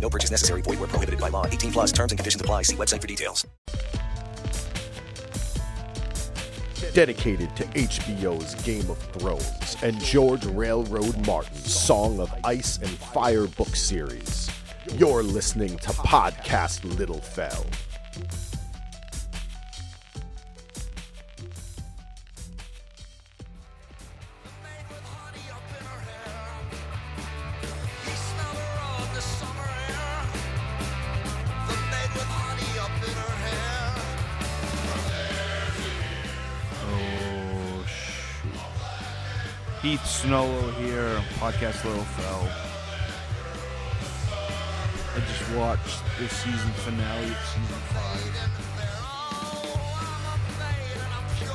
[0.00, 0.62] No purchase necessary.
[0.62, 1.46] Void where prohibited by law.
[1.46, 2.62] 18 plus terms and conditions apply.
[2.62, 3.46] See website for details.
[6.94, 13.46] Dedicated to HBO's Game of Thrones and George Railroad Martin's Song of Ice and Fire
[13.46, 14.50] book series.
[14.94, 17.66] You're listening to Podcast Little Fell.
[39.88, 42.44] Heath Snowlo here, Podcast Little Fell.
[45.16, 48.22] I just watched the season finale of season five.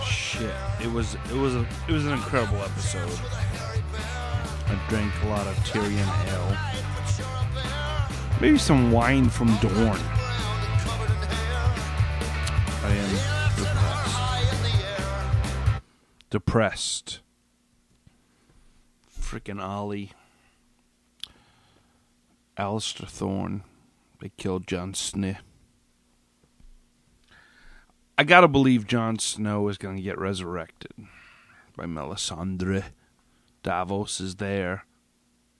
[0.07, 3.19] Shit, it was it was a it was an incredible episode.
[4.65, 6.57] I drank a lot of Tyrion ale,
[8.41, 10.01] maybe some wine from Dorne.
[12.81, 13.11] I am
[13.57, 14.17] depressed.
[16.31, 17.19] Depressed.
[19.33, 20.11] Freaking Ollie.
[22.55, 23.63] Alliser Thorne.
[24.21, 25.37] They killed Jon Snow.
[28.15, 30.91] I gotta believe Jon Snow is gonna get resurrected
[31.75, 32.83] by Melisandre.
[33.63, 34.85] Davos is there.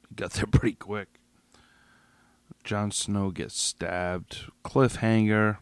[0.08, 1.08] He got there pretty quick.
[2.64, 4.52] Jon Snow gets stabbed.
[4.64, 5.58] Cliffhanger.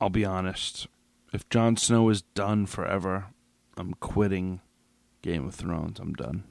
[0.00, 0.86] I'll be honest.
[1.30, 3.26] If Jon Snow is done forever,
[3.76, 4.62] I'm quitting
[5.22, 5.98] Game of Thrones.
[6.00, 6.44] I'm done.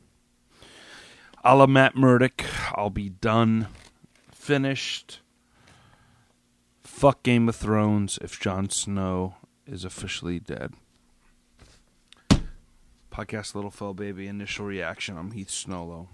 [1.43, 2.43] A la Matt Murdock,
[2.73, 3.67] I'll be done.
[4.31, 5.21] Finished.
[6.83, 9.35] Fuck Game of Thrones if Jon Snow
[9.65, 10.73] is officially dead.
[13.11, 15.17] Podcast Little Fell Baby, initial reaction.
[15.17, 16.07] I'm Heath Snowlo.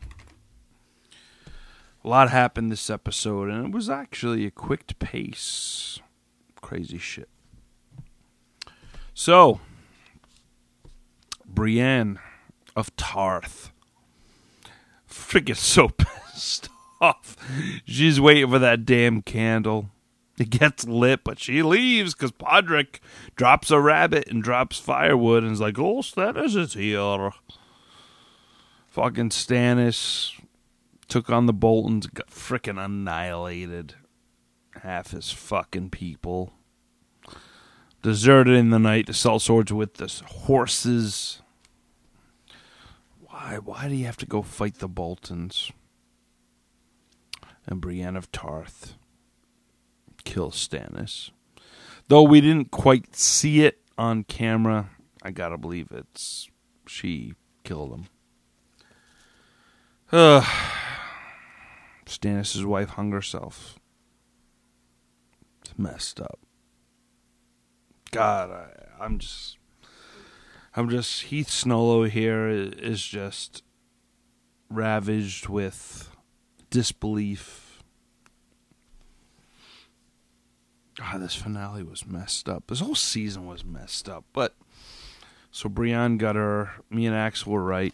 [2.03, 5.99] A lot happened this episode, and it was actually a quick pace.
[6.61, 7.29] Crazy shit.
[9.15, 9.59] So,
[11.45, 12.19] Brienne
[12.75, 13.71] of Tarth.
[15.09, 16.69] Freaking so pissed
[17.01, 17.35] off.
[17.85, 19.89] She's waiting for that damn candle.
[20.37, 22.99] It gets lit, but she leaves because Podrick
[23.35, 27.31] drops a rabbit and drops firewood and is like, oh, Stannis is here.
[28.87, 30.39] Fucking Stannis
[31.07, 33.95] took on the Boltons, got freaking annihilated.
[34.81, 36.51] Half his fucking people.
[38.01, 41.41] Deserted in the night to sell swords with the horses.
[43.45, 43.57] Why?
[43.57, 45.71] Why do you have to go fight the Boltons?
[47.67, 48.95] And Brienne of Tarth
[50.23, 51.29] kill Stannis.
[52.07, 54.89] Though we didn't quite see it on camera,
[55.21, 56.49] I gotta believe it's
[56.87, 58.05] she killed him.
[60.11, 60.45] Ugh.
[62.07, 63.79] Stannis' wife hung herself.
[65.61, 66.39] It's messed up.
[68.11, 69.57] God, I, I'm just,
[70.77, 73.63] I'm just Heath Snowlo here is just
[74.69, 76.09] ravaged with
[76.69, 77.81] disbelief.
[80.95, 82.67] God, this finale was messed up.
[82.67, 84.25] This whole season was messed up.
[84.33, 84.53] But
[85.49, 86.71] so Brienne got her.
[86.89, 87.93] Me and Axel were right.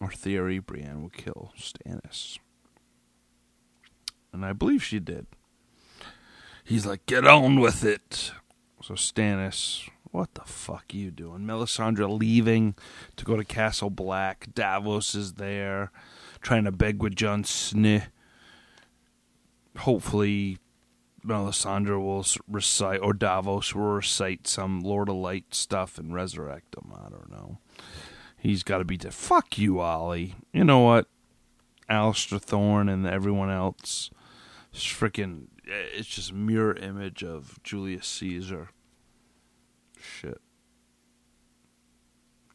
[0.00, 2.38] Our theory: Brienne will kill Stannis,
[4.32, 5.26] and I believe she did.
[6.64, 8.32] He's like, "Get on with it."
[8.82, 11.40] So Stannis, what the fuck are you doing?
[11.40, 12.76] Melisandre leaving
[13.16, 14.46] to go to Castle Black.
[14.54, 15.90] Davos is there,
[16.40, 18.02] trying to beg with Jon Snow.
[19.78, 20.58] Hopefully,
[21.26, 26.92] Melisandre will recite, or Davos will recite some Lord of Light stuff and resurrect him.
[26.94, 27.58] I don't know.
[28.38, 29.14] He's got to be dead.
[29.14, 30.36] Fuck you, Ollie.
[30.52, 31.08] You know what?
[31.90, 34.10] Alliser Thorne and everyone else.
[34.72, 35.46] It's freaking.
[35.66, 38.68] Eh, it's just a mirror image of Julius Caesar.
[40.04, 40.40] Shit.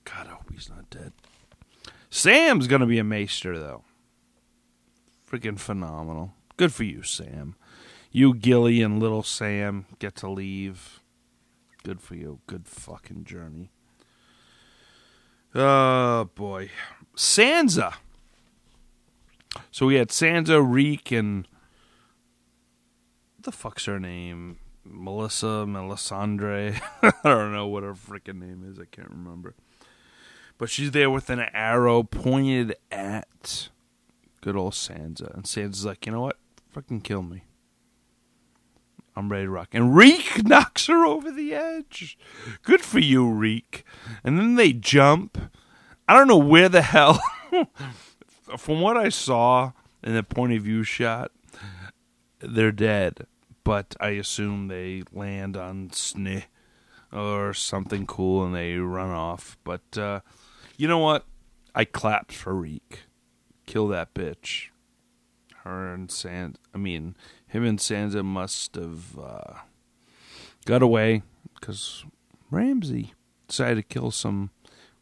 [0.03, 1.13] God, I hope he's not dead.
[2.09, 3.83] Sam's gonna be a maester though.
[5.29, 6.33] Freaking phenomenal.
[6.57, 7.55] Good for you, Sam.
[8.11, 10.99] You, Gilly, and little Sam get to leave.
[11.83, 12.39] Good for you.
[12.47, 13.71] Good fucking journey.
[15.53, 16.69] Oh boy,
[17.15, 17.95] Sansa.
[19.71, 21.47] So we had Sansa, Reek, and
[23.39, 24.57] the fuck's her name?
[24.83, 26.79] Melissa, Melisandre.
[27.01, 28.79] I don't know what her freaking name is.
[28.79, 29.55] I can't remember.
[30.57, 33.69] But she's there with an arrow pointed at
[34.41, 35.33] good old Sansa.
[35.33, 36.37] And Sansa's like, you know what?
[36.71, 37.43] Fucking kill me.
[39.15, 39.69] I'm ready to rock.
[39.73, 42.17] And Reek knocks her over the edge.
[42.63, 43.83] Good for you, Reek.
[44.23, 45.37] And then they jump.
[46.07, 47.21] I don't know where the hell.
[48.57, 49.73] From what I saw
[50.03, 51.31] in the point of view shot,
[52.39, 53.27] they're dead.
[53.69, 56.45] But I assume they land on Sneh
[57.13, 59.59] or something cool and they run off.
[59.63, 60.21] But uh,
[60.75, 61.27] you know what?
[61.75, 63.01] I clapped for Reek.
[63.67, 64.69] Kill that bitch.
[65.65, 66.57] Her and Sand.
[66.73, 69.59] I mean, him and Sansa must have uh,
[70.65, 71.21] got away
[71.53, 72.05] because
[72.49, 73.13] Ramsay
[73.47, 74.49] decided to kill some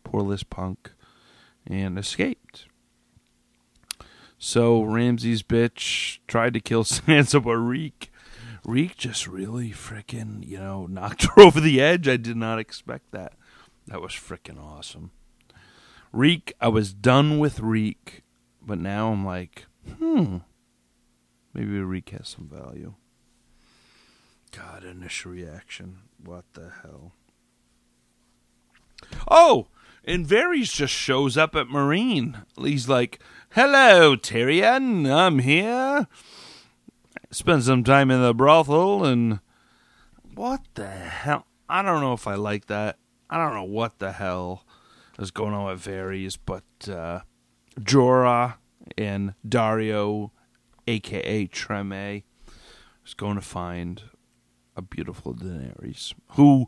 [0.04, 0.92] poor List punk
[1.66, 2.66] and escaped.
[4.38, 8.12] So Ramsay's bitch tried to kill Sansa, but Reek,
[8.68, 12.08] Reek just really freaking, you know, knocked her over the edge.
[12.08, 13.34] I did not expect that.
[13.88, 15.12] That was freaking awesome.
[16.12, 18.24] Reek, I was done with Reek,
[18.62, 19.66] but now I'm like,
[19.98, 20.38] hmm,
[21.54, 22.96] maybe Reek has some value.
[24.52, 26.00] God, initial reaction.
[26.24, 27.14] What the hell?
[29.30, 29.68] Oh,
[30.04, 32.44] and Varys just shows up at Meereen.
[32.58, 33.20] He's like,
[33.52, 35.10] Hello, Tyrion.
[35.10, 36.08] I'm here.
[37.30, 39.40] Spend some time in the brothel and.
[40.34, 41.46] What the hell?
[41.68, 42.98] I don't know if I like that.
[43.30, 44.64] I don't know what the hell
[45.20, 47.22] is going on with Varys, but uh,
[47.80, 48.56] Jorah
[48.98, 50.32] and Daario,
[50.88, 52.24] aka Treme,
[53.06, 54.04] is going to find
[54.76, 56.68] a beautiful Daenerys who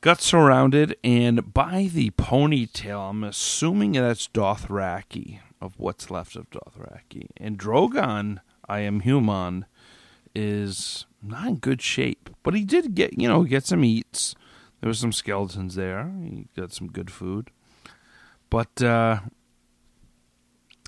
[0.00, 7.28] got surrounded and by the ponytail, I'm assuming that's Dothraki of what's left of Dothraki.
[7.36, 8.40] And Drogon,
[8.72, 9.66] I am human,
[10.34, 12.30] is not in good shape.
[12.42, 14.34] But he did get, you know, get some eats.
[14.80, 16.10] There was some skeletons there.
[16.22, 17.50] He got some good food.
[18.48, 19.20] But uh,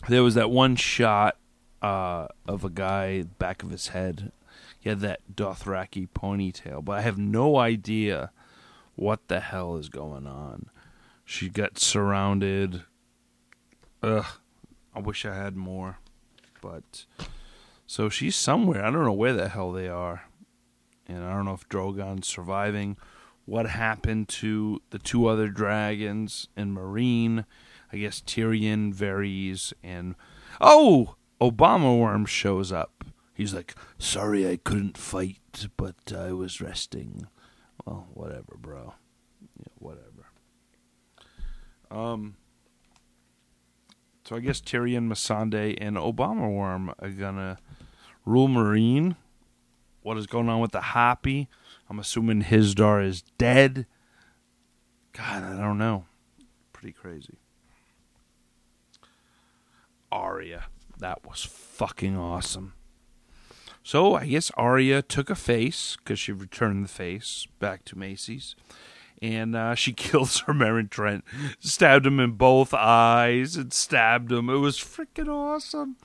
[0.08, 1.36] there was that one shot
[1.82, 4.32] uh, of a guy back of his head.
[4.80, 8.30] He had that Dothraki ponytail, but I have no idea
[8.96, 10.70] what the hell is going on.
[11.24, 12.82] She got surrounded.
[14.02, 14.26] Ugh,
[14.94, 15.98] I wish I had more,
[16.60, 17.06] but
[17.86, 18.84] so she's somewhere.
[18.84, 20.24] I don't know where the hell they are,
[21.06, 22.96] and I don't know if Drogon's surviving.
[23.46, 27.44] What happened to the two other dragons and Meereen?
[27.92, 30.14] I guess Tyrion, Varys, and
[30.60, 33.04] oh, Obama Worm shows up.
[33.34, 37.26] He's like, "Sorry, I couldn't fight, but I was resting."
[37.84, 38.94] Well, whatever, bro.
[39.58, 40.30] Yeah, whatever.
[41.90, 42.36] Um.
[44.24, 47.58] So I guess Tyrion, Missandei, and Obama Worm are um, uh, gonna
[48.24, 49.16] rule Meereen.
[50.02, 51.48] What is going on with the Harpy?
[51.88, 53.86] I'm assuming Hizdahr is dead.
[55.12, 56.06] God, I don't know.
[56.72, 57.38] Pretty crazy.
[60.10, 60.64] Arya.
[60.98, 62.74] That was fucking awesome.
[63.82, 68.54] So I guess Arya took a face because she returned the face back to Macy's,
[69.24, 71.22] and uh, she kills Sir Meryn Trant,
[71.58, 74.50] stabbed him in both eyes, and stabbed him.
[74.50, 75.96] It was freaking awesome.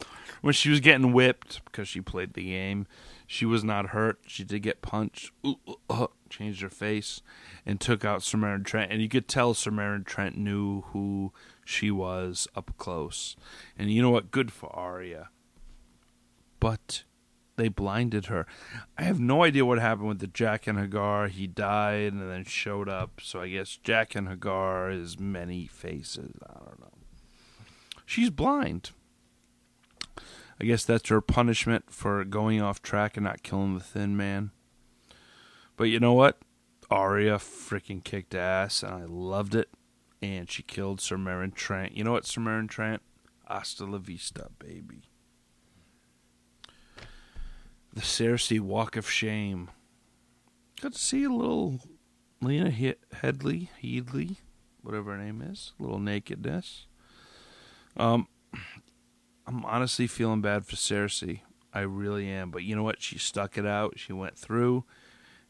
[0.42, 2.88] When she was getting whipped because she played the game,
[3.27, 4.19] she was not hurt.
[4.25, 5.59] She did get punched, ooh,
[5.90, 7.21] uh, changed her face,
[7.66, 8.88] and took out Sir Meryn Trant.
[8.90, 11.33] And you could tell Sir Meryn Trant knew who
[11.66, 13.35] she was up close.
[13.78, 14.31] And you know what?
[14.31, 15.30] Good for Arya.
[16.61, 17.04] But
[17.59, 18.47] they blinded her.
[18.97, 21.30] I have no idea what happened with the Jaqen H'ghar.
[21.30, 23.19] He died and then showed up.
[23.21, 26.35] So I guess Jaqen H'ghar is many faces.
[26.49, 26.94] I don't know.
[28.06, 28.92] She's blind.
[30.61, 34.51] I guess that's her punishment for going off track and not killing the thin man.
[35.78, 36.39] But you know what?
[36.89, 39.69] Arya freaking kicked ass, and I loved it.
[40.21, 41.95] And she killed Sir Meryn Trant.
[41.95, 42.99] You know what, Sir Meryn Trant?
[43.47, 45.08] Hasta la vista, baby.
[47.99, 49.71] The Cersei Walk of Shame.
[50.81, 51.81] Got to see a little
[52.41, 54.37] Lena he- Headley, Headley,
[54.81, 56.87] whatever her name is, little nakedness.
[57.97, 58.29] Um,
[59.45, 61.41] I'm honestly feeling bad for Cersei.
[61.73, 62.51] I really am.
[62.51, 63.01] But you know what?
[63.01, 63.99] She stuck it out.
[63.99, 64.85] She went through.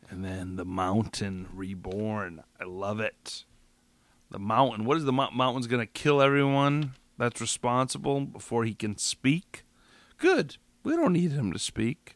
[0.10, 2.42] And then the mountain reborn.
[2.60, 3.46] I love it.
[4.32, 4.86] The mountain.
[4.86, 9.66] What is the mo- mountain's going to kill everyone that's responsible before he can speak?
[10.18, 10.58] Good.
[10.82, 12.16] We don't need him to speak.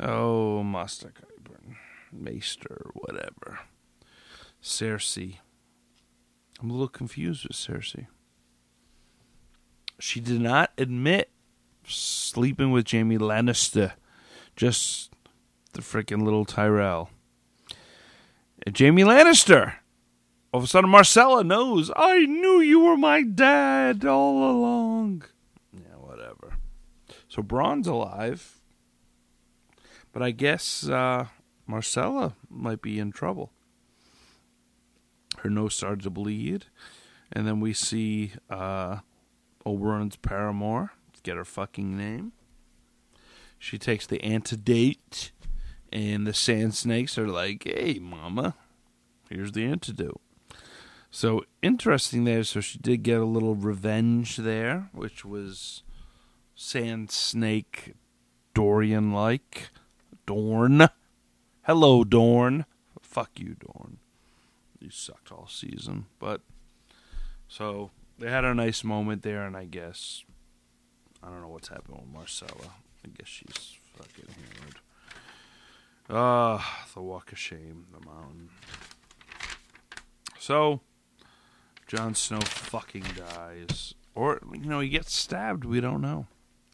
[0.00, 1.76] Oh, Master Qyburn,
[2.12, 3.60] Maester, whatever.
[4.62, 5.38] Cersei.
[6.60, 8.06] I'm a little confused with Cersei.
[9.98, 11.30] She did not admit
[11.86, 13.92] sleeping with Jaime Lannister,
[14.56, 15.12] just
[15.72, 17.10] the freaking little Tyrell.
[18.64, 19.74] And Jaime Lannister.
[20.52, 21.90] All of a sudden, Myrcella knows.
[21.96, 25.24] I knew you were my dad all along.
[25.72, 26.58] Yeah, whatever.
[27.28, 28.61] So Bronn's alive.
[30.12, 31.26] But I guess uh,
[31.68, 33.50] Myrcella might be in trouble.
[35.38, 36.66] Her nose started to bleed.
[37.32, 38.98] And then we see uh,
[39.64, 40.92] Oberyn's paramour
[41.22, 42.32] get her fucking name.
[43.58, 45.30] She takes the antidote,
[45.92, 48.56] and the sand snakes are like, hey, mama,
[49.30, 50.20] here's the antidote.
[51.10, 52.42] So interesting there.
[52.42, 55.82] So she did get a little revenge there, which was
[56.54, 57.94] sand snake
[58.54, 59.70] Dorian like.
[60.26, 60.88] Dorne.
[61.62, 62.64] Hello, Dorne.
[63.00, 63.98] Fuck you, Dorne.
[64.80, 66.06] You sucked all season.
[66.18, 66.40] But
[67.48, 70.24] so they had a nice moment there, and I guess
[71.22, 72.70] I don't know what's happening with Myrcella.
[73.04, 74.76] I guess she's fucking hammered.
[76.10, 78.50] Ah, the walk of shame, the mountain.
[80.38, 80.80] So,
[81.86, 83.94] Jon Snow fucking dies.
[84.14, 85.64] Or, you know, he gets stabbed.
[85.64, 86.26] We don't know.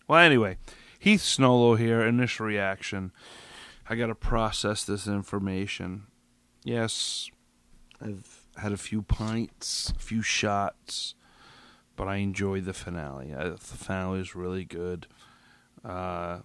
[0.09, 0.57] Well, anyway,
[0.99, 2.00] Heath Snowlo here.
[2.00, 3.12] Initial reaction.
[3.88, 6.07] I got to process this information.
[6.64, 7.31] Yes,
[8.00, 11.14] I've had a few pints, a few shots,
[11.97, 13.33] but I enjoyed the finale.
[13.35, 15.07] I, the finale is really good.
[15.85, 16.40] Uh,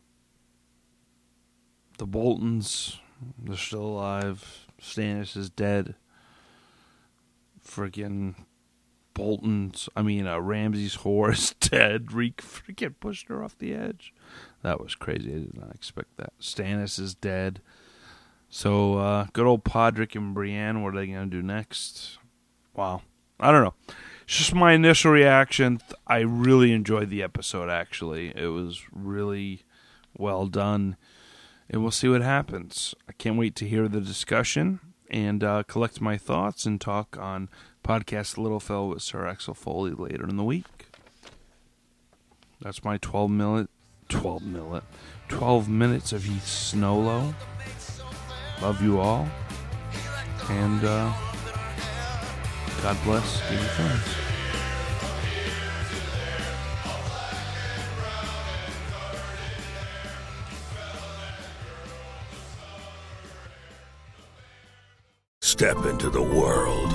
[1.98, 3.00] the Boltons,
[3.38, 4.67] they're still alive.
[4.81, 5.95] Stannis is dead.
[7.65, 8.36] Freaking
[9.13, 12.12] Bolton's, I mean, uh, Ramsay's horse dead.
[12.13, 14.13] Reek freaking pushed her off the edge.
[14.62, 15.32] That was crazy.
[15.32, 16.34] I did not expect that.
[16.39, 17.62] Stannis is dead.
[18.50, 22.20] So, uh, good old Podrick and Brienne, what are they going to do next?
[22.75, 23.01] Wow.
[23.39, 23.74] I don't know.
[24.25, 25.82] It's just my initial reaction.
[26.08, 28.32] I really enjoyed the episode, actually.
[28.36, 29.63] It was really
[30.17, 30.98] well done.
[31.70, 32.93] And we'll see what happens.
[33.10, 34.79] I can't wait to hear the discussion
[35.10, 37.50] and uh, collect my thoughts and talk on
[37.83, 40.87] podcast Little Fell with Sir Axel Foley later in the week.
[42.61, 43.69] That's my 12 minute,
[44.07, 44.83] 12 minute,
[45.27, 47.35] 12 minutes of Heath Snowlo.
[48.61, 49.27] Love you all.
[50.49, 51.13] And uh,
[52.81, 54.23] God bless Game of Thrones.
[65.41, 66.82] Step into the world